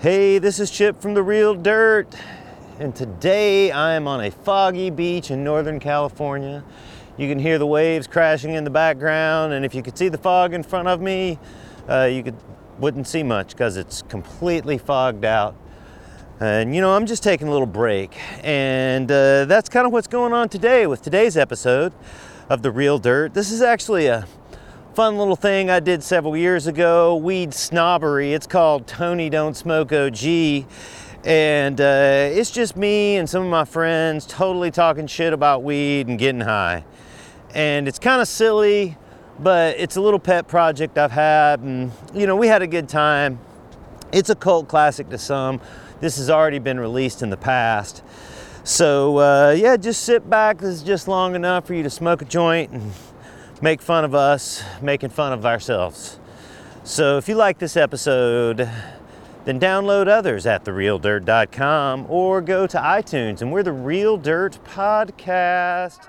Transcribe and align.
Hey, 0.00 0.38
this 0.38 0.60
is 0.60 0.70
Chip 0.70 1.02
from 1.02 1.14
The 1.14 1.24
Real 1.24 1.56
Dirt, 1.56 2.14
and 2.78 2.94
today 2.94 3.72
I 3.72 3.94
am 3.94 4.06
on 4.06 4.20
a 4.20 4.30
foggy 4.30 4.90
beach 4.90 5.32
in 5.32 5.42
Northern 5.42 5.80
California. 5.80 6.62
You 7.16 7.28
can 7.28 7.40
hear 7.40 7.58
the 7.58 7.66
waves 7.66 8.06
crashing 8.06 8.52
in 8.52 8.62
the 8.62 8.70
background, 8.70 9.54
and 9.54 9.64
if 9.64 9.74
you 9.74 9.82
could 9.82 9.98
see 9.98 10.08
the 10.08 10.16
fog 10.16 10.54
in 10.54 10.62
front 10.62 10.86
of 10.86 11.00
me, 11.00 11.40
uh, 11.88 12.04
you 12.04 12.22
could, 12.22 12.36
wouldn't 12.78 13.08
see 13.08 13.24
much 13.24 13.48
because 13.48 13.76
it's 13.76 14.02
completely 14.02 14.78
fogged 14.78 15.24
out. 15.24 15.56
And 16.38 16.76
you 16.76 16.80
know, 16.80 16.94
I'm 16.94 17.04
just 17.04 17.24
taking 17.24 17.48
a 17.48 17.50
little 17.50 17.66
break, 17.66 18.16
and 18.44 19.10
uh, 19.10 19.46
that's 19.46 19.68
kind 19.68 19.84
of 19.84 19.92
what's 19.92 20.06
going 20.06 20.32
on 20.32 20.48
today 20.48 20.86
with 20.86 21.02
today's 21.02 21.36
episode 21.36 21.92
of 22.48 22.62
The 22.62 22.70
Real 22.70 23.00
Dirt. 23.00 23.34
This 23.34 23.50
is 23.50 23.62
actually 23.62 24.06
a 24.06 24.28
fun 24.98 25.16
little 25.16 25.36
thing 25.36 25.70
I 25.70 25.78
did 25.78 26.02
several 26.02 26.36
years 26.36 26.66
ago, 26.66 27.14
weed 27.14 27.54
snobbery. 27.54 28.32
It's 28.32 28.48
called 28.48 28.88
Tony 28.88 29.30
Don't 29.30 29.56
Smoke 29.56 29.92
OG. 29.92 30.66
And 31.24 31.80
uh, 31.80 32.30
it's 32.32 32.50
just 32.50 32.76
me 32.76 33.14
and 33.14 33.30
some 33.30 33.44
of 33.44 33.48
my 33.48 33.64
friends 33.64 34.26
totally 34.26 34.72
talking 34.72 35.06
shit 35.06 35.32
about 35.32 35.62
weed 35.62 36.08
and 36.08 36.18
getting 36.18 36.40
high. 36.40 36.82
And 37.54 37.86
it's 37.86 38.00
kind 38.00 38.20
of 38.20 38.26
silly, 38.26 38.96
but 39.38 39.78
it's 39.78 39.94
a 39.94 40.00
little 40.00 40.18
pet 40.18 40.48
project 40.48 40.98
I've 40.98 41.12
had. 41.12 41.60
And, 41.60 41.92
you 42.12 42.26
know, 42.26 42.34
we 42.34 42.48
had 42.48 42.62
a 42.62 42.66
good 42.66 42.88
time. 42.88 43.38
It's 44.10 44.30
a 44.30 44.34
cult 44.34 44.66
classic 44.66 45.10
to 45.10 45.18
some. 45.18 45.60
This 46.00 46.16
has 46.16 46.28
already 46.28 46.58
been 46.58 46.80
released 46.80 47.22
in 47.22 47.30
the 47.30 47.36
past. 47.36 48.02
So, 48.64 49.18
uh, 49.18 49.54
yeah, 49.56 49.76
just 49.76 50.02
sit 50.02 50.28
back. 50.28 50.58
This 50.58 50.74
is 50.74 50.82
just 50.82 51.06
long 51.06 51.36
enough 51.36 51.68
for 51.68 51.74
you 51.74 51.84
to 51.84 51.90
smoke 51.90 52.20
a 52.20 52.24
joint 52.24 52.72
and 52.72 52.92
make 53.62 53.82
fun 53.82 54.04
of 54.04 54.14
us 54.14 54.62
making 54.80 55.10
fun 55.10 55.32
of 55.32 55.44
ourselves. 55.44 56.18
So 56.84 57.18
if 57.18 57.28
you 57.28 57.34
like 57.34 57.58
this 57.58 57.76
episode, 57.76 58.68
then 59.44 59.58
download 59.58 60.08
others 60.08 60.46
at 60.46 60.64
therealdirt.com 60.64 62.06
or 62.08 62.40
go 62.40 62.66
to 62.66 62.78
iTunes 62.78 63.42
and 63.42 63.52
we're 63.52 63.62
the 63.62 63.72
Real 63.72 64.16
Dirt 64.16 64.58
Podcast. 64.64 66.08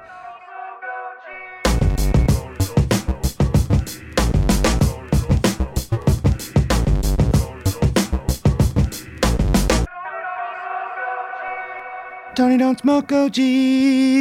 Tony 12.36 12.58
don't 12.58 12.80
smoke 12.80 13.12
OG, 13.12 13.36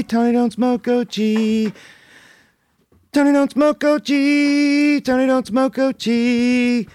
Tony 0.09 0.33
don't 0.33 0.53
smoke 0.53 0.89
OG. 0.89 1.73
Tony 3.13 3.33
don't 3.33 3.51
smoke 3.51 3.83
OG, 3.83 4.07
Tony 4.07 5.27
don't 5.27 5.47
smoke 5.47 5.79
OG. 5.79 6.89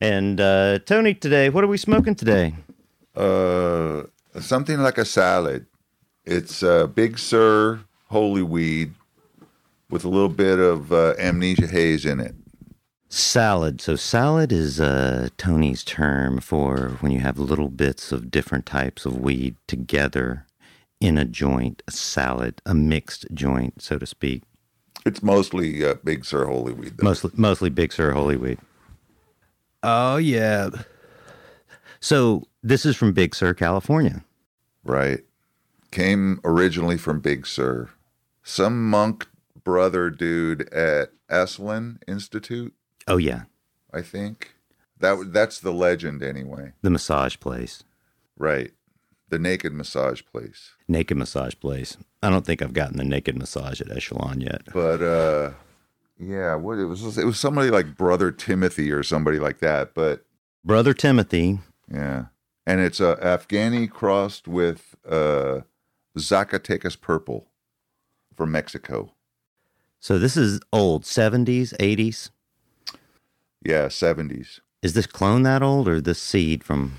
And 0.00 0.40
uh, 0.40 0.80
Tony, 0.80 1.14
today, 1.14 1.50
what 1.50 1.62
are 1.62 1.68
we 1.68 1.78
smoking 1.78 2.14
today? 2.16 2.54
Uh, 3.14 4.02
something 4.40 4.80
like 4.80 4.98
a 4.98 5.04
salad. 5.04 5.66
It's 6.24 6.62
uh, 6.62 6.88
Big 6.88 7.18
Sur 7.18 7.80
holy 8.08 8.42
weed 8.42 8.92
with 9.88 10.04
a 10.04 10.08
little 10.08 10.28
bit 10.28 10.58
of 10.58 10.92
uh, 10.92 11.14
amnesia 11.18 11.68
haze 11.68 12.04
in 12.04 12.20
it. 12.20 12.34
Salad. 13.08 13.80
So, 13.80 13.94
salad 13.94 14.50
is 14.50 14.80
uh, 14.80 15.28
Tony's 15.38 15.84
term 15.84 16.40
for 16.40 16.96
when 17.00 17.12
you 17.12 17.20
have 17.20 17.38
little 17.38 17.68
bits 17.68 18.10
of 18.10 18.32
different 18.32 18.66
types 18.66 19.06
of 19.06 19.16
weed 19.16 19.54
together 19.68 20.44
in 21.00 21.16
a 21.16 21.24
joint, 21.24 21.84
a 21.86 21.92
salad, 21.92 22.60
a 22.66 22.74
mixed 22.74 23.26
joint, 23.32 23.80
so 23.80 23.96
to 23.96 24.06
speak. 24.06 24.42
It's 25.06 25.22
mostly 25.22 25.84
uh, 25.84 25.94
Big 26.04 26.24
Sur 26.24 26.46
holy 26.46 26.72
weed. 26.72 26.98
Though. 26.98 27.04
Mostly, 27.04 27.30
mostly 27.34 27.70
Big 27.70 27.92
Sur 27.92 28.10
holy 28.12 28.36
weed. 28.36 28.58
Oh 29.82 30.16
yeah. 30.16 30.70
So 32.00 32.42
this 32.62 32.84
is 32.84 32.96
from 32.96 33.12
Big 33.12 33.34
Sur, 33.34 33.54
California. 33.54 34.24
Right. 34.84 35.20
Came 35.92 36.40
originally 36.44 36.98
from 36.98 37.20
Big 37.20 37.46
Sur. 37.46 37.88
Some 38.42 38.90
monk 38.90 39.28
brother 39.64 40.10
dude 40.10 40.68
at 40.72 41.10
Esalen 41.30 41.98
Institute, 42.06 42.72
Oh 43.08 43.16
yeah, 43.16 43.42
I 43.92 44.02
think. 44.02 44.54
That 44.98 45.32
that's 45.32 45.60
the 45.60 45.72
legend 45.72 46.22
anyway. 46.22 46.72
the 46.82 46.90
massage 46.90 47.36
place, 47.38 47.82
Right. 48.36 48.72
The 49.28 49.38
naked 49.38 49.72
massage 49.72 50.22
place. 50.30 50.72
naked 50.88 51.16
massage 51.16 51.54
place. 51.60 51.96
I 52.22 52.30
don't 52.30 52.46
think 52.46 52.62
I've 52.62 52.72
gotten 52.72 52.96
the 52.96 53.04
naked 53.04 53.36
massage 53.36 53.80
at 53.80 53.88
Esalen 53.88 54.42
yet. 54.42 54.62
But 54.72 55.02
uh 55.02 55.50
yeah, 56.18 56.54
what 56.54 56.78
it 56.78 56.84
was 56.86 57.18
it 57.18 57.24
was 57.26 57.38
somebody 57.38 57.70
like 57.70 57.96
brother 57.96 58.30
Timothy 58.30 58.90
or 58.90 59.02
somebody 59.02 59.38
like 59.38 59.58
that, 59.58 59.94
but 59.94 60.24
Brother 60.64 60.94
Timothy. 60.94 61.58
Yeah. 61.92 62.26
And 62.68 62.80
it's 62.80 63.00
uh, 63.00 63.14
Afghani 63.16 63.88
crossed 63.88 64.48
with 64.48 64.96
uh, 65.08 65.60
Zacatecas 66.18 67.00
purple 67.00 67.46
from 68.34 68.50
Mexico. 68.50 69.12
So 70.00 70.18
this 70.18 70.36
is 70.36 70.58
old, 70.72 71.06
seventies, 71.06 71.72
eighties. 71.78 72.30
Yeah, 73.64 73.86
70s. 73.86 74.60
Is 74.82 74.92
this 74.94 75.06
clone 75.06 75.42
that 75.44 75.62
old 75.62 75.86
or 75.88 76.00
this 76.00 76.20
seed 76.20 76.62
from 76.64 76.98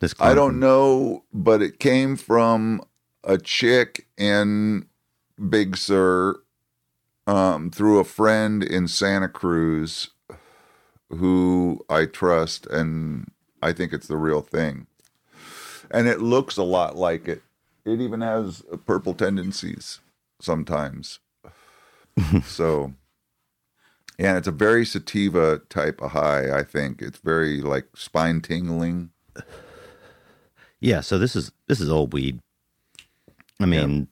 this? 0.00 0.14
I 0.20 0.34
don't 0.34 0.58
know, 0.60 1.24
but 1.32 1.62
it 1.62 1.78
came 1.78 2.16
from 2.16 2.82
a 3.24 3.38
chick 3.38 4.06
in 4.16 4.86
Big 5.48 5.76
Sur 5.76 6.36
um, 7.26 7.70
through 7.70 7.98
a 7.98 8.04
friend 8.04 8.62
in 8.62 8.88
Santa 8.88 9.28
Cruz 9.28 10.10
who 11.10 11.84
I 11.88 12.06
trust, 12.06 12.66
and 12.66 13.30
I 13.62 13.72
think 13.72 13.92
it's 13.92 14.08
the 14.08 14.16
real 14.16 14.40
thing. 14.40 14.86
And 15.90 16.08
it 16.08 16.20
looks 16.20 16.56
a 16.56 16.62
lot 16.62 16.96
like 16.96 17.28
it. 17.28 17.42
It 17.84 18.00
even 18.00 18.20
has 18.20 18.62
purple 18.86 19.14
tendencies 19.14 20.00
sometimes. 20.40 21.20
so, 22.44 22.94
yeah, 24.18 24.30
and 24.30 24.38
it's 24.38 24.48
a 24.48 24.52
very 24.52 24.84
sativa 24.84 25.60
type 25.68 26.00
of 26.00 26.12
high, 26.12 26.56
I 26.56 26.64
think. 26.64 27.00
It's 27.00 27.18
very 27.18 27.60
like 27.60 27.88
spine 27.94 28.40
tingling. 28.40 29.10
Yeah. 30.80 31.00
So 31.00 31.18
this 31.18 31.34
is 31.36 31.52
this 31.66 31.80
is 31.80 31.90
old 31.90 32.12
weed. 32.12 32.40
I 33.60 33.66
mean, 33.66 34.08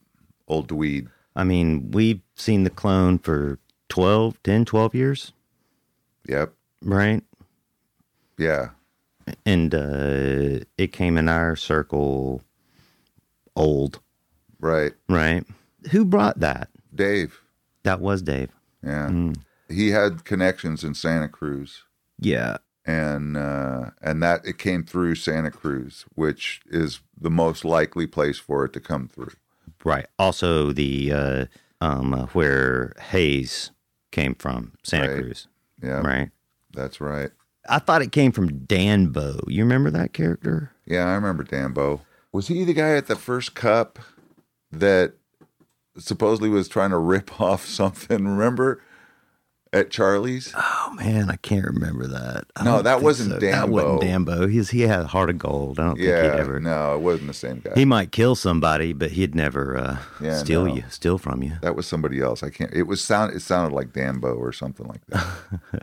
old 0.48 0.70
weed. 0.72 1.08
I 1.36 1.44
mean, 1.44 1.90
we've 1.90 2.20
seen 2.36 2.64
the 2.64 2.70
clone 2.70 3.18
for 3.18 3.58
12, 3.88 4.42
10, 4.42 4.64
12 4.64 4.94
years, 4.94 5.32
Yep. 6.28 6.54
right? 6.82 7.22
Yeah. 8.38 8.70
And 9.44 9.74
uh, 9.74 10.64
it 10.78 10.92
came 10.92 11.18
in 11.18 11.28
our 11.28 11.56
circle 11.56 12.42
old, 13.56 14.00
Right. 14.60 14.92
right? 15.08 15.44
Who 15.90 16.04
brought 16.04 16.40
that? 16.40 16.70
Dave. 16.94 17.40
That 17.82 18.00
was 18.00 18.22
Dave. 18.22 18.50
Yeah. 18.82 19.08
Mm. 19.10 19.36
He 19.68 19.90
had 19.90 20.24
connections 20.24 20.84
in 20.84 20.94
Santa 20.94 21.28
Cruz. 21.28 21.82
Yeah. 22.18 22.58
And 22.86 23.36
uh, 23.36 23.90
and 24.02 24.22
that 24.22 24.44
it 24.44 24.58
came 24.58 24.84
through 24.84 25.14
Santa 25.14 25.50
Cruz, 25.50 26.04
which 26.14 26.60
is 26.66 27.00
the 27.18 27.30
most 27.30 27.64
likely 27.64 28.06
place 28.06 28.38
for 28.38 28.64
it 28.66 28.72
to 28.74 28.80
come 28.80 29.08
through. 29.08 29.32
Right. 29.84 30.06
Also, 30.18 30.72
the 30.72 31.12
uh, 31.12 31.44
um, 31.80 32.12
uh, 32.12 32.26
where 32.26 32.92
Haze 33.10 33.70
came 34.12 34.34
from, 34.34 34.72
Santa 34.82 35.14
Right. 35.14 35.22
Cruz. 35.22 35.48
Yeah. 35.82 36.00
Right. 36.00 36.30
That's 36.74 37.00
right. 37.00 37.30
I 37.68 37.78
thought 37.78 38.02
it 38.02 38.12
came 38.12 38.32
from 38.32 38.64
Danbo. 38.66 39.40
You 39.48 39.62
remember 39.62 39.90
that 39.90 40.12
character? 40.12 40.70
Yeah, 40.84 41.04
I 41.04 41.14
remember 41.14 41.42
Danbo. 41.44 42.02
Was 42.32 42.48
he 42.48 42.64
the 42.64 42.74
guy 42.74 42.96
at 42.96 43.06
the 43.06 43.16
first 43.16 43.54
cup 43.54 43.98
that 44.70 45.14
supposedly 45.96 46.50
was 46.50 46.68
trying 46.68 46.90
to 46.90 46.98
rip 46.98 47.40
off 47.40 47.64
something? 47.66 48.26
Remember 48.26 48.82
at 49.74 49.90
Charlie's? 49.90 50.52
Oh 50.56 50.94
man, 50.96 51.28
I 51.28 51.36
can't 51.36 51.64
remember 51.64 52.06
that. 52.06 52.44
I 52.56 52.64
No, 52.64 52.80
that 52.82 53.02
wasn't 53.02 53.40
That 53.40 53.68
wasn't 53.68 54.02
Dambo. 54.02 54.26
Dambo. 54.36 54.50
He's 54.50 54.70
he 54.70 54.82
had 54.82 55.00
a 55.00 55.06
heart 55.06 55.28
of 55.30 55.38
gold. 55.38 55.78
I 55.80 55.84
don't 55.84 55.96
think 55.96 56.06
he'd 56.06 56.12
ever. 56.40 56.60
no, 56.60 56.94
it 56.94 57.00
wasn't 57.00 57.26
the 57.28 57.34
same 57.34 57.60
guy. 57.60 57.72
He 57.74 57.84
might 57.84 58.12
kill 58.12 58.34
somebody, 58.34 58.92
but 58.92 59.10
he'd 59.10 59.34
never 59.34 59.76
uh, 59.76 59.98
Yeah, 60.20 60.38
steal 60.38 60.64
no. 60.66 60.74
you, 60.76 60.84
steal 60.88 61.18
from 61.18 61.42
you. 61.42 61.52
that 61.62 61.76
was 61.76 61.86
somebody 61.86 62.20
else. 62.20 62.42
I 62.42 62.50
can't. 62.50 62.72
It 62.72 62.84
was 62.84 63.02
sound. 63.02 63.34
It 63.34 63.40
sounded 63.40 63.74
like 63.74 63.88
Dambo 63.92 64.36
or 64.38 64.52
something 64.52 64.86
like 64.86 65.04
that. 65.08 65.26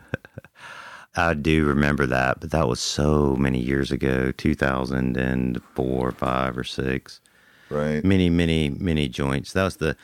I 1.14 1.34
do 1.34 1.66
remember 1.66 2.06
that, 2.06 2.40
but 2.40 2.52
that 2.52 2.66
was 2.68 2.80
so 2.80 3.36
many 3.36 3.60
years 3.60 3.92
ago, 3.92 4.32
two 4.32 4.54
thousand 4.54 5.16
and 5.18 5.60
four, 5.74 6.10
five, 6.12 6.56
or 6.56 6.64
six. 6.64 7.20
right? 7.68 8.02
Many, 8.02 8.30
many, 8.30 8.70
many 8.70 9.08
joints. 9.08 9.52
That 9.52 9.64
was 9.64 9.76
the 9.76 9.94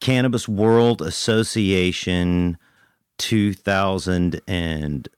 Cannabis 0.00 0.48
World 0.48 1.02
Association, 1.02 2.58
two 3.20 3.52
thousand 3.52 4.40
and 4.48 5.08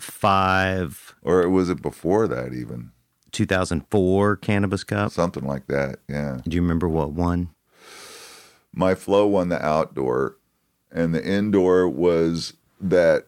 five, 0.00 1.14
Or 1.22 1.48
was 1.48 1.68
it 1.70 1.80
before 1.82 2.26
that 2.28 2.52
even? 2.52 2.90
two 3.32 3.46
thousand 3.46 3.84
four 3.90 4.36
Cannabis 4.36 4.82
Cup. 4.84 5.12
Something 5.12 5.44
like 5.44 5.66
that. 5.66 5.98
Yeah. 6.08 6.40
Do 6.46 6.54
you 6.54 6.62
remember 6.62 6.88
what 6.88 7.12
one? 7.12 7.50
My 8.72 8.94
flow 8.94 9.26
won 9.26 9.50
the 9.50 9.64
outdoor, 9.64 10.36
and 10.90 11.14
the 11.14 11.24
indoor 11.24 11.88
was 11.88 12.54
that 12.80 13.26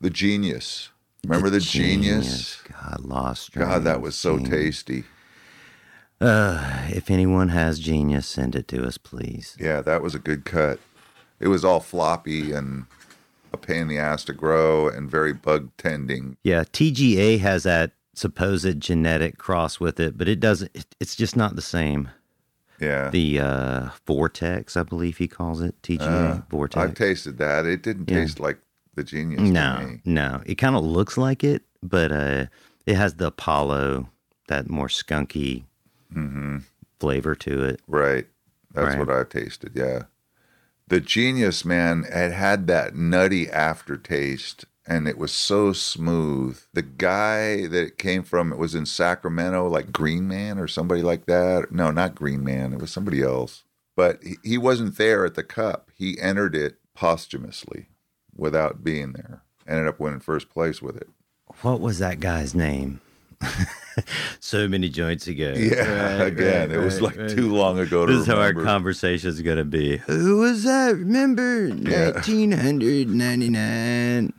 the 0.00 0.10
genius. 0.10 0.90
Remember 1.24 1.48
the, 1.50 1.58
genius? 1.60 2.62
God, 2.70 3.00
lost. 3.00 3.52
God, 3.52 3.84
that 3.84 4.02
was 4.02 4.14
so 4.14 4.36
Genius. 4.36 4.50
tasty. 4.82 5.04
Uh, 6.20 6.82
if 6.90 7.10
anyone 7.10 7.48
has 7.48 7.78
genius, 7.80 8.26
send 8.26 8.54
it 8.54 8.68
to 8.68 8.86
us, 8.86 8.98
please. 8.98 9.56
Yeah, 9.58 9.80
that 9.80 10.02
was 10.02 10.14
a 10.14 10.18
good 10.18 10.44
cut. 10.44 10.80
It 11.40 11.48
was 11.48 11.64
all 11.64 11.80
floppy 11.80 12.52
and 12.52 12.84
a 13.54 13.56
pain 13.56 13.82
in 13.82 13.88
the 13.88 13.98
ass 13.98 14.24
to 14.24 14.32
grow 14.32 14.88
and 14.88 15.10
very 15.10 15.32
bug 15.32 15.70
tending. 15.78 16.36
Yeah, 16.42 16.64
TGA 16.64 17.38
has 17.40 17.62
that 17.62 17.92
supposed 18.14 18.80
genetic 18.80 19.38
cross 19.38 19.80
with 19.80 19.98
it, 19.98 20.16
but 20.18 20.28
it 20.28 20.40
doesn't. 20.40 20.70
It's 21.00 21.16
just 21.16 21.36
not 21.36 21.56
the 21.56 21.62
same. 21.62 22.10
Yeah. 22.80 23.08
The 23.10 23.40
uh, 23.40 23.88
Vortex, 24.06 24.76
I 24.76 24.82
believe 24.82 25.16
he 25.18 25.28
calls 25.28 25.60
it 25.60 25.80
TGA 25.82 26.38
Uh, 26.38 26.42
Vortex. 26.50 26.76
I've 26.82 26.94
tasted 26.94 27.38
that. 27.38 27.64
It 27.66 27.82
didn't 27.82 28.10
Yeah. 28.10 28.20
taste 28.20 28.40
like 28.40 28.58
the 28.94 29.04
genius 29.04 29.40
to 29.40 29.48
no, 29.50 29.78
me. 29.86 30.00
no, 30.04 30.42
it 30.44 30.56
kind 30.56 30.76
of 30.76 30.84
looks 30.84 31.16
like 31.16 31.42
it, 31.44 31.62
but 31.82 32.12
uh, 32.12 32.46
it 32.86 32.96
has 32.96 33.14
the 33.14 33.28
Apollo, 33.28 34.08
that 34.48 34.68
more 34.68 34.88
skunky 34.88 35.64
hmm 36.12 36.58
flavor 37.00 37.34
to 37.34 37.64
it. 37.64 37.80
Right. 37.88 38.26
That's 38.72 38.88
Right. 38.96 38.98
what 38.98 39.08
I've 39.10 39.28
tasted. 39.28 39.72
Yeah. 39.74 40.02
The 40.88 41.00
genius 41.00 41.64
man 41.64 42.04
had 42.04 42.32
had 42.32 42.66
that 42.66 42.94
nutty 42.94 43.50
aftertaste 43.50 44.66
and 44.86 45.08
it 45.08 45.16
was 45.16 45.32
so 45.32 45.72
smooth. 45.72 46.60
The 46.74 46.82
guy 46.82 47.66
that 47.66 47.84
it 47.84 47.98
came 47.98 48.22
from, 48.22 48.52
it 48.52 48.58
was 48.58 48.74
in 48.74 48.86
Sacramento, 48.86 49.68
like 49.68 49.92
Green 49.92 50.28
Man 50.28 50.58
or 50.58 50.68
somebody 50.68 51.02
like 51.02 51.26
that. 51.26 51.68
No, 51.70 51.90
not 51.90 52.14
Green 52.14 52.44
Man. 52.44 52.72
It 52.72 52.80
was 52.80 52.92
somebody 52.92 53.22
else. 53.22 53.64
But 53.96 54.22
he, 54.22 54.36
he 54.42 54.58
wasn't 54.58 54.98
there 54.98 55.24
at 55.24 55.34
the 55.34 55.44
cup. 55.44 55.90
He 55.94 56.20
entered 56.20 56.54
it 56.54 56.76
posthumously 56.94 57.88
without 58.36 58.84
being 58.84 59.12
there. 59.12 59.42
Ended 59.66 59.88
up 59.88 60.00
winning 60.00 60.20
first 60.20 60.50
place 60.50 60.82
with 60.82 60.96
it. 60.96 61.08
What 61.62 61.80
was 61.80 61.98
that 62.00 62.20
guy's 62.20 62.54
name? 62.54 63.00
so 64.40 64.66
many 64.68 64.88
joints 64.88 65.26
ago. 65.26 65.52
Yeah, 65.56 66.18
Right, 66.18 66.26
again, 66.28 66.70
right, 66.70 66.78
it 66.78 66.82
was 66.84 66.94
right, 67.00 67.02
like 67.02 67.16
right. 67.18 67.28
too 67.30 67.54
long 67.54 67.78
ago 67.78 68.06
to 68.06 68.12
This 68.12 68.22
is 68.22 68.26
how 68.26 68.36
our 68.36 68.48
remember. 68.48 68.64
conversation 68.64 69.28
is 69.30 69.40
going 69.42 69.58
to 69.58 69.64
be. 69.64 69.98
Who 69.98 70.38
was 70.38 70.64
that? 70.64 70.96
Remember 70.96 71.66
Yeah. 71.68 72.10
1999? 72.12 74.32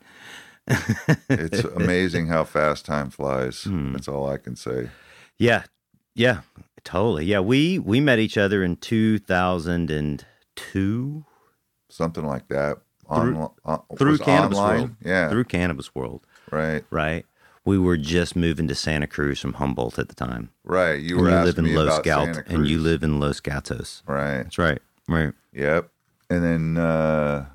it's 1.30 1.64
amazing 1.64 2.28
how 2.28 2.44
fast 2.44 2.86
time 2.86 3.10
flies. 3.12 3.64
Hmm. 3.64 3.94
That's 3.94 4.08
all 4.08 4.28
I 4.30 4.38
can 4.38 4.56
say. 4.56 4.90
Yeah, 5.38 5.64
yeah, 6.16 6.42
totally. 6.84 7.26
Yeah, 7.26 7.40
we 7.42 7.78
we 7.80 8.00
met 8.00 8.20
each 8.20 8.38
other 8.38 8.64
in 8.64 8.76
2002 8.78 11.26
Something 11.90 12.26
like 12.26 12.48
that. 12.50 12.78
Through- 13.08 13.38
On, 13.38 13.52
on, 13.64 13.82
through 13.98 14.18
Cannabis 14.18 14.58
online? 14.58 14.78
World. 14.80 14.96
Yeah. 15.06 15.30
through 15.30 15.44
Cannabis 15.44 15.94
World, 15.94 16.26
right. 16.52 16.84
right? 16.90 17.24
We 17.66 17.80
were 17.80 17.98
just 17.98 18.36
moving 18.36 18.68
to 18.68 18.76
Santa 18.76 19.08
Cruz 19.08 19.40
from 19.40 19.54
Humboldt 19.54 19.98
at 20.00 20.08
the 20.08 20.16
time. 20.16 20.52
Right. 20.64 21.00
You 21.02 21.16
And 21.16 21.24
were 21.26 21.30
you 21.32 21.36
asking 21.36 21.46
live 21.48 21.58
in 21.58 21.64
me 21.66 21.76
Los 21.78 21.88
about 21.88 22.04
Gal- 22.04 22.26
Santa 22.26 22.44
and 22.48 22.68
you 22.68 22.78
live 22.80 23.02
in 23.04 23.20
Los 23.20 23.40
Gatos. 23.40 24.04
Right. 24.08 24.44
That's 24.44 24.58
right. 24.60 24.80
Right. 25.10 25.34
Yep. 25.54 25.90
And 26.30 26.44
then 26.44 26.78
uh, 26.78 27.46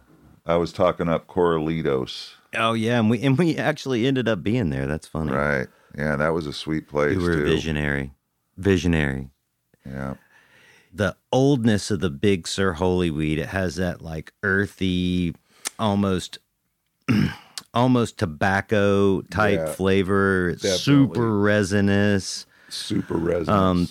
I 0.46 0.56
was 0.56 0.72
talking 0.72 1.08
up 1.08 1.26
Corralitos. 1.28 2.32
Oh 2.56 2.72
yeah, 2.72 2.98
and 2.98 3.08
we 3.08 3.22
and 3.22 3.38
we 3.38 3.56
actually 3.56 4.06
ended 4.06 4.28
up 4.28 4.42
being 4.42 4.70
there. 4.70 4.86
That's 4.86 5.06
funny. 5.06 5.30
Right. 5.32 5.68
Yeah, 5.96 6.16
that 6.16 6.30
was 6.30 6.46
a 6.46 6.52
sweet 6.52 6.88
place 6.88 7.14
You 7.16 7.20
were 7.22 7.34
too. 7.36 7.42
a 7.42 7.46
visionary. 7.46 8.12
Visionary. 8.56 9.30
Yeah. 9.86 10.14
The 10.92 11.16
oldness 11.32 11.90
of 11.92 12.00
the 12.00 12.10
Big 12.10 12.48
Sur 12.48 12.72
Holy 12.74 13.10
Weed, 13.12 13.38
it 13.38 13.48
has 13.50 13.76
that 13.76 14.02
like 14.02 14.32
earthy, 14.42 15.34
almost 15.78 16.38
almost 17.75 18.19
tobacco 18.19 19.20
type 19.22 19.58
Yeah, 19.61 19.72
flavor. 19.72 20.50
It's 20.50 20.62
definitely. 20.62 20.82
super 21.14 21.38
resinous. 21.40 22.46
Super 22.69 23.17
resinous. 23.17 23.49
Um, 23.49 23.88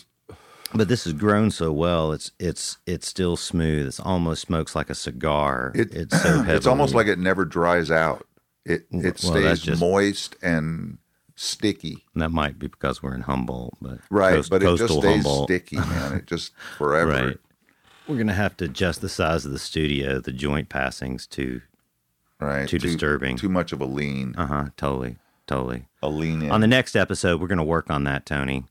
But 0.74 0.88
this 0.88 1.08
is 1.08 1.14
grown 1.14 1.50
so 1.50 1.72
well, 1.72 2.12
it's 2.12 2.32
it's 2.40 2.78
it's 2.86 3.08
still 3.08 3.36
smooth. 3.36 3.88
It's 3.88 4.00
almost 4.00 4.44
smokes 4.44 4.76
like 4.76 4.90
a 4.92 4.96
cigar. 4.96 5.72
it, 5.74 5.92
it's 5.94 6.22
so 6.22 6.30
heavily. 6.30 6.56
it's 6.58 6.68
almost 6.68 6.94
like 6.94 7.08
it 7.08 7.18
never 7.18 7.44
dries 7.44 7.90
out. 7.90 8.26
It 8.66 8.86
it 8.92 9.20
Well, 9.24 9.34
stays 9.34 9.62
just- 9.62 9.80
moist 9.82 10.36
and 10.44 11.00
sticky. 11.36 12.06
that 12.16 12.30
might 12.32 12.60
be 12.60 12.68
because 12.68 13.02
we're 13.02 13.16
in 13.16 13.22
Humboldt, 13.22 13.78
but 13.82 14.00
Right, 14.12 14.36
coast- 14.36 14.50
but 14.52 14.62
it 14.62 14.78
just 14.78 14.94
stays 14.94 15.04
Humboldt. 15.24 15.48
sticky, 15.48 15.78
man. 15.78 16.14
It 16.18 16.28
just 16.28 16.52
forever. 16.78 17.12
Right. 17.12 17.38
We're 18.08 18.18
gonna 18.18 18.34
have 18.34 18.56
to 18.58 18.66
adjust 18.66 19.02
the 19.02 19.10
size 19.10 19.46
of 19.46 19.52
the 19.52 19.58
studio. 19.60 20.20
The 20.20 20.34
joint 20.34 20.70
passings 20.70 21.26
to 21.28 21.62
Right. 22.40 22.68
Too 22.70 22.78
disturbing. 22.80 23.38
Too 23.38 23.50
much 23.50 23.72
of 23.74 23.82
a 23.82 23.86
lean. 23.86 24.34
uh 24.38 24.46
huh. 24.48 24.66
Totally, 24.78 25.18
totally. 25.48 25.88
A 26.02 26.10
lean 26.10 26.42
in. 26.42 26.52
On 26.52 26.62
the 26.62 26.68
next 26.68 26.96
episode, 26.96 27.42
we're 27.42 27.48
gonna 27.48 27.64
work 27.64 27.90
on 27.90 28.04
that, 28.06 28.26
Tony. 28.26 28.66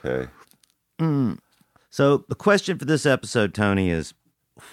okay. 0.00 0.28
So 1.90 2.24
the 2.28 2.34
question 2.34 2.78
for 2.78 2.84
this 2.84 3.04
episode, 3.04 3.52
Tony, 3.54 3.90
is 3.90 4.14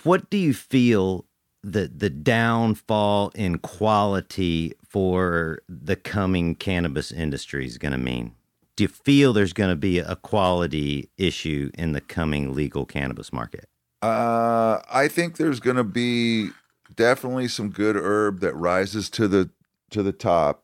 what 0.04 0.30
do 0.30 0.38
you 0.38 0.54
feel 0.54 1.26
that 1.64 2.00
the 2.00 2.10
downfall 2.10 3.32
in 3.36 3.58
quality 3.58 4.74
for 4.88 5.60
the 5.68 5.96
coming 5.96 6.56
cannabis 6.56 7.12
industry 7.12 7.66
is 7.66 7.78
going 7.78 7.92
to 7.92 7.98
mean? 7.98 8.36
Do 8.76 8.84
you 8.84 8.88
feel 8.88 9.34
there's 9.34 9.52
going 9.54 9.70
to 9.72 9.76
be 9.76 10.00
a 10.00 10.16
quality 10.16 11.10
issue 11.18 11.72
in 11.74 11.92
the 11.92 12.00
coming 12.00 12.54
legal 12.54 12.86
cannabis 12.86 13.34
market? 13.34 13.68
Uh, 14.02 14.80
I 14.90 15.10
think 15.10 15.36
there's 15.36 15.60
going 15.60 15.76
to 15.76 15.84
be 15.84 16.52
definitely 16.96 17.48
some 17.48 17.70
good 17.70 17.96
herb 17.96 18.40
that 18.40 18.56
rises 18.56 19.10
to 19.12 19.28
the 19.28 19.50
to 19.92 20.04
the 20.04 20.12
top, 20.12 20.64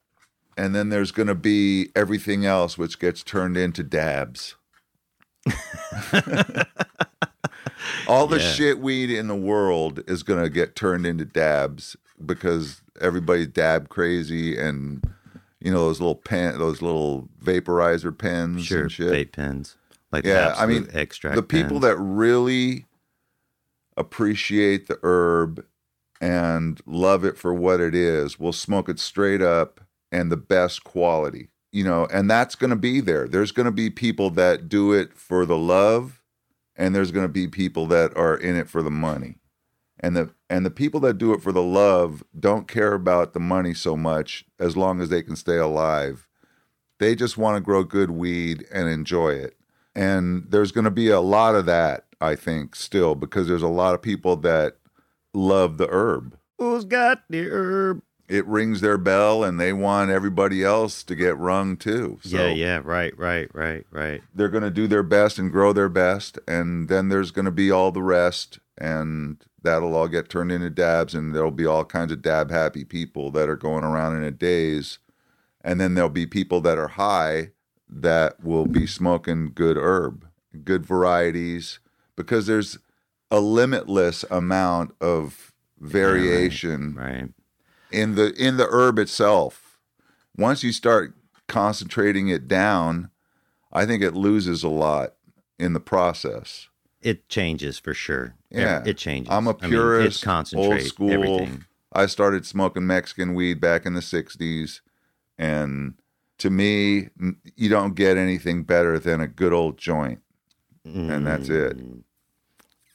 and 0.57 0.75
then 0.75 0.89
there's 0.89 1.12
going 1.12 1.27
to 1.27 1.36
be 1.36 1.89
everything 1.95 2.45
else 2.45 2.77
which 2.77 3.00
gets 3.00 3.24
turned 3.24 3.57
into 3.57 3.83
dabs. 3.83 4.56
All 8.07 8.27
the 8.27 8.39
Yeah. 8.39 8.51
shit 8.51 8.80
weed 8.80 9.10
in 9.10 9.27
the 9.27 9.36
world 9.36 10.01
is 10.07 10.24
going 10.24 10.44
to 10.44 10.50
get 10.50 10.75
turned 10.75 11.06
into 11.06 11.25
dabs 11.25 11.95
because 12.24 12.81
everybody's 13.01 13.48
dab 13.48 13.89
crazy 13.89 14.57
and 14.57 15.04
you 15.60 15.72
know 15.72 15.86
those 15.86 16.00
little 16.00 16.16
pen 16.16 16.57
those 16.60 16.81
little 16.81 17.27
vaporizer 17.44 18.16
pens 18.18 18.63
Sure, 18.66 18.83
and 18.83 18.92
shit. 18.92 19.12
vape 19.12 19.31
pens, 19.33 19.75
like 20.12 20.24
Yeah, 20.25 20.54
I 20.57 20.66
mean, 20.66 20.88
extract. 20.94 21.36
the 21.36 21.44
people 21.44 21.80
pens. 21.80 21.83
that 21.83 21.98
really 21.98 22.86
appreciate 23.98 24.88
the 24.88 25.00
herb 25.04 25.66
and 26.21 26.81
love 26.85 27.25
it 27.25 27.38
for 27.38 27.53
what 27.53 27.79
it 27.79 27.95
is 27.95 28.39
We'll 28.39 28.53
smoke 28.53 28.89
it 28.89 29.00
straight 29.00 29.41
up 29.41 29.81
and 30.12 30.31
the 30.31 30.38
best 30.38 30.83
quality 30.83 31.50
you 31.71 31.83
know 31.83 32.07
and 32.12 32.29
that's 32.29 32.56
going 32.56 32.69
to 32.69 32.75
be 32.75 33.01
there. 33.01 33.27
There's 33.27 33.51
going 33.51 33.65
to 33.65 33.71
be 33.71 33.89
people 33.89 34.29
that 34.31 34.69
do 34.69 34.94
it 34.94 35.13
for 35.13 35.45
the 35.45 35.57
love 35.57 36.22
and 36.75 36.93
there's 36.93 37.12
going 37.12 37.25
to 37.25 37.31
be 37.31 37.48
people 37.48 37.86
that 37.88 38.15
are 38.15 38.36
in 38.38 38.55
it 38.55 38.69
for 38.69 38.81
the 38.81 38.91
money. 38.91 39.36
And 40.00 40.15
the 40.15 40.31
and 40.50 40.65
the 40.65 40.72
people 40.72 41.00
that 41.01 41.17
do 41.17 41.34
it 41.34 41.41
for 41.41 41.51
the 41.51 41.63
love 41.63 42.24
don't 42.38 42.67
care 42.67 42.93
about 42.93 43.34
the 43.34 43.39
money 43.39 43.74
so 43.74 43.95
much 43.95 44.45
as 44.60 44.77
long 44.77 45.01
as 45.01 45.10
they 45.10 45.24
can 45.24 45.36
stay 45.36 45.57
alive. 45.57 46.27
They 47.00 47.15
just 47.15 47.38
want 47.38 47.57
to 47.57 47.62
grow 47.62 47.84
good 47.84 48.12
weed 48.12 48.65
and 48.74 48.88
enjoy 48.88 49.31
it. 49.31 49.57
And 49.95 50.45
there's 50.50 50.72
going 50.72 50.86
to 50.86 50.91
be 50.91 51.10
a 51.10 51.22
lot 51.22 51.55
of 51.55 51.65
that 51.65 52.05
i 52.22 52.34
think 52.34 52.75
still 52.75 53.13
because 53.13 53.45
there's 53.45 53.62
a 53.62 53.67
lot 53.67 53.93
of 53.93 54.01
people 54.01 54.38
that 54.38 54.77
love 55.36 55.77
the 55.77 55.88
herb 55.89 56.38
Who's 56.58 56.86
got 56.86 57.24
the 57.30 57.50
herb? 57.50 58.01
it 58.27 58.46
rings 58.48 58.82
their 58.82 58.98
bell 58.98 59.44
and 59.44 59.60
they 59.60 59.72
want 59.72 60.10
everybody 60.10 60.63
else 60.63 61.04
to 61.04 61.15
get 61.15 61.38
rung 61.38 61.77
too 61.77 62.20
so 62.24 62.38
yeah, 62.38 62.54
yeah, 62.54 62.82
right, 62.84 63.18
right, 63.18 63.54
right, 63.54 63.86
right. 63.92 64.22
they're 64.34 64.50
going 64.50 64.63
to 64.63 64.72
do 64.72 64.88
their 64.88 65.04
best 65.04 65.38
and 65.38 65.51
grow 65.51 65.74
their 65.74 65.89
best 65.89 66.39
and 66.48 66.88
then 66.89 67.10
there's 67.10 67.32
going 67.32 67.46
to 67.46 67.51
be 67.51 67.70
all 67.70 67.92
the 67.92 68.01
rest 68.01 68.60
and 68.77 69.46
that'll 69.62 69.96
all 69.96 70.08
get 70.08 70.30
turned 70.30 70.51
into 70.51 70.70
dabs 70.70 71.13
and 71.13 71.36
there'll 71.36 71.51
be 71.51 71.65
all 71.65 71.86
kinds 71.86 72.12
of 72.12 72.22
dab 72.22 72.50
happy 72.50 72.84
people 72.84 73.32
that 73.32 73.50
are 73.50 73.56
going 73.56 73.84
around 73.84 74.15
in 74.15 74.24
a 74.24 74.32
daze 74.32 75.00
and 75.62 75.80
then 75.80 75.94
there'll 75.94 76.10
be 76.10 76.25
people 76.25 76.62
that 76.62 76.77
are 76.77 76.89
high 76.89 77.51
that 77.88 78.44
will 78.44 78.65
be 78.65 78.88
smoking 78.88 79.51
good 79.54 79.77
herb 79.77 80.25
good 80.63 80.86
varieties 80.86 81.80
because 82.15 82.48
there's 82.48 82.77
a 83.36 83.39
limitless 83.42 84.24
amount 84.32 84.96
of 85.01 85.51
variation 85.80 86.96
Right. 86.96 87.30
in 87.92 88.15
the 88.15 88.34
in 88.34 88.58
the 88.58 88.68
herb 88.70 88.98
itself. 89.00 89.77
Once 90.38 90.63
you 90.63 90.72
start 90.72 91.13
concentrating 91.48 92.30
it 92.30 92.48
down, 92.48 93.10
I 93.74 93.86
think 93.86 94.01
it 94.04 94.13
loses 94.13 94.63
a 94.63 94.70
lot 94.70 95.15
in 95.60 95.74
the 95.74 95.80
process. 95.80 96.70
It 97.01 97.27
changes 97.30 97.77
for 97.77 97.94
sure. 97.94 98.36
Yeah. 98.50 98.84
It 98.86 98.98
changes. 98.98 99.32
I'm 99.32 99.48
a 99.48 99.54
purist, 99.54 100.22
it 100.24 100.25
concentrates 100.25 100.84
old 100.86 100.89
school. 100.89 101.12
everything. 101.12 101.65
I 101.92 102.06
started 102.08 102.46
smoking 102.46 102.88
Mexican 102.88 103.34
weed 103.36 103.60
back 103.62 103.86
in 103.86 103.94
the 103.94 104.01
60s 104.01 104.82
and 105.38 105.96
to 106.38 106.50
me 106.50 107.10
you 107.56 107.70
don't 107.70 107.96
get 107.96 108.18
anything 108.18 108.63
better 108.63 108.98
than 108.98 109.20
a 109.22 109.27
good 109.27 109.51
old 109.54 109.77
joint. 109.77 110.22
And 110.86 111.25
that's 111.27 111.50
it. 111.50 111.77
Mm. 111.77 112.04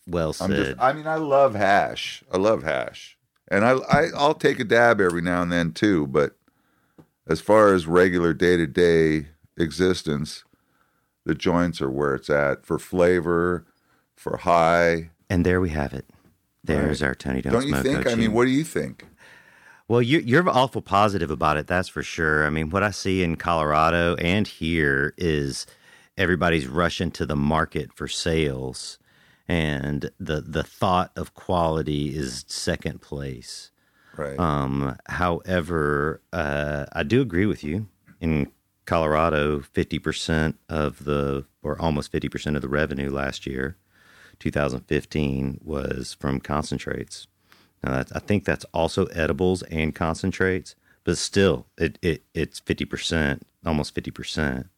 Well 0.07 0.33
said. 0.33 0.51
just 0.51 0.81
I 0.81 0.93
mean 0.93 1.07
I 1.07 1.17
love 1.17 1.55
hash. 1.55 2.23
I 2.33 2.39
love 2.39 2.63
hash. 2.63 3.17
And 3.49 3.65
I, 3.65 3.73
I 3.73 4.07
I'll 4.17 4.35
take 4.35 4.61
a 4.61 4.65
dab 4.65 5.01
every 5.01 5.23
now 5.23 5.43
and 5.43 5.53
then 5.53 5.73
too, 5.73 6.07
but 6.07 6.37
as 7.27 7.41
far 7.41 7.75
as 7.75 7.87
regular 7.87 8.33
day 8.33 8.57
to 8.57 8.67
day 8.67 9.29
existence, 9.57 10.45
the 11.25 11.35
joints 11.35 11.81
are 11.81 11.91
where 11.91 12.15
it's 12.15 12.31
at 12.31 12.65
for 12.65 12.79
flavor, 12.79 13.67
for 14.17 14.39
high. 14.39 15.11
And 15.29 15.45
there 15.45 15.61
we 15.61 15.71
have 15.71 15.93
it. 15.93 16.07
There's 16.63 17.03
our 17.03 17.15
Tony 17.15 17.41
Don't, 17.43 17.53
Don't 17.53 17.69
you 17.69 17.83
think? 17.83 18.07
I 18.07 18.15
mean, 18.15 18.33
what 18.33 18.45
do 18.45 18.51
you 18.51 18.65
think? 18.65 19.07
Well, 19.89 20.03
you, 20.03 20.21
you're 20.21 20.49
awful 20.49 20.83
positive 20.83 21.33
about 21.33 21.57
it, 21.57 21.67
that's 21.67 21.89
for 21.89 22.03
sure. 22.03 22.47
I 22.47 22.51
mean, 22.51 22.71
what 22.71 22.85
I 22.85 22.93
see 22.93 23.25
in 23.25 23.35
Colorado 23.35 24.15
and 24.17 24.47
here 24.47 25.15
is 25.17 25.67
everybody's 26.17 26.69
rushing 26.69 27.11
to 27.13 27.27
the 27.27 27.35
market 27.35 27.93
for 27.93 28.07
sales, 28.07 29.00
and 29.51 30.13
the 30.21 30.41
the 30.41 30.63
thought 30.63 31.11
of 31.17 31.35
quality 31.35 32.17
is 32.17 32.45
second 32.47 33.03
place. 33.03 33.73
Right. 34.17 34.39
Um, 34.39 34.97
however, 35.09 36.23
uh, 36.33 36.87
I 36.93 37.03
do 37.03 37.21
agree 37.21 37.47
with 37.47 37.65
you. 37.65 37.89
In 38.21 38.53
Colorado, 38.87 39.61
fifty 39.61 39.99
percent 39.99 40.57
of 40.69 41.05
the, 41.05 41.47
or 41.65 41.81
almost 41.83 42.13
fifty 42.13 42.29
percent 42.29 42.55
of 42.55 42.63
the 42.63 42.69
revenue 42.69 43.11
last 43.11 43.45
year, 43.45 43.77
2015, 44.39 45.59
was 45.65 46.17
from 46.21 46.39
concentrates. 46.39 47.27
Now, 47.83 47.95
that's, 47.95 48.13
I 48.13 48.21
think 48.21 48.45
that's 48.45 48.67
also 48.73 49.07
edibles 49.07 49.65
and 49.65 49.93
concentrates, 49.93 50.77
but 51.03 51.19
still, 51.19 51.67
it, 51.77 51.99
it 52.03 52.23
it's 52.35 52.61
fifty 52.61 52.85
percent, 52.85 53.45
almost 53.67 53.97
fifty 53.97 54.13
percent, 54.13 54.69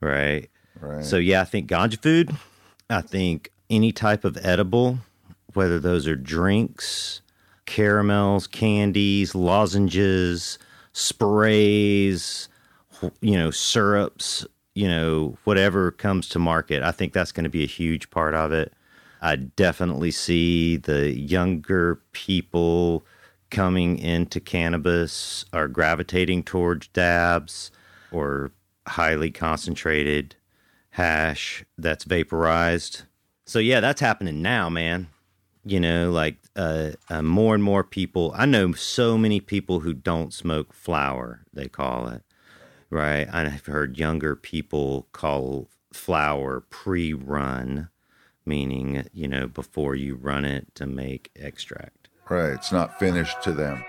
right? 0.00 0.48
Right. 0.80 1.04
So 1.04 1.18
yeah, 1.18 1.42
I 1.42 1.44
think 1.44 1.68
ganja 1.68 2.00
food. 2.00 2.34
I 2.88 3.02
think 3.02 3.50
any 3.72 3.90
type 3.90 4.24
of 4.24 4.38
edible, 4.42 4.98
whether 5.54 5.80
those 5.80 6.06
are 6.06 6.14
drinks, 6.14 7.22
caramels, 7.66 8.46
candies, 8.46 9.34
lozenges, 9.34 10.58
sprays, 10.92 12.48
you 13.20 13.36
know, 13.36 13.50
syrups, 13.50 14.46
you 14.74 14.86
know, 14.86 15.36
whatever 15.44 15.90
comes 15.90 16.28
to 16.28 16.38
market. 16.38 16.82
I 16.82 16.92
think 16.92 17.12
that's 17.12 17.32
going 17.32 17.44
to 17.44 17.50
be 17.50 17.64
a 17.64 17.66
huge 17.66 18.10
part 18.10 18.34
of 18.34 18.52
it. 18.52 18.72
I 19.22 19.36
definitely 19.36 20.10
see 20.10 20.76
the 20.76 21.10
younger 21.18 22.00
people 22.12 23.04
coming 23.50 23.98
into 23.98 24.40
cannabis 24.40 25.44
are 25.52 25.68
gravitating 25.68 26.42
towards 26.42 26.88
dabs 26.88 27.70
or 28.10 28.52
highly 28.86 29.30
concentrated 29.30 30.36
hash 30.90 31.64
that's 31.78 32.04
vaporized. 32.04 33.02
So 33.44 33.58
yeah, 33.58 33.80
that's 33.80 34.00
happening 34.00 34.42
now, 34.42 34.68
man. 34.68 35.08
You 35.64 35.78
know, 35.78 36.10
like 36.10 36.36
uh, 36.56 36.92
uh, 37.08 37.22
more 37.22 37.54
and 37.54 37.62
more 37.62 37.84
people. 37.84 38.32
I 38.36 38.46
know 38.46 38.72
so 38.72 39.16
many 39.16 39.40
people 39.40 39.80
who 39.80 39.94
don't 39.94 40.34
smoke 40.34 40.72
flower. 40.72 41.44
They 41.52 41.68
call 41.68 42.08
it 42.08 42.22
right. 42.90 43.28
I've 43.32 43.66
heard 43.66 43.96
younger 43.96 44.34
people 44.34 45.06
call 45.12 45.68
flower 45.92 46.60
pre-run, 46.60 47.90
meaning 48.44 49.06
you 49.12 49.28
know 49.28 49.46
before 49.46 49.94
you 49.94 50.16
run 50.16 50.44
it 50.44 50.74
to 50.76 50.86
make 50.86 51.30
extract. 51.36 52.08
Right. 52.28 52.54
It's 52.54 52.72
not 52.72 52.98
finished 52.98 53.42
to 53.42 53.52
them. 53.52 53.84